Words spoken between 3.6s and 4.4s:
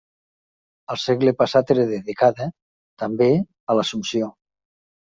a l'Assumpció.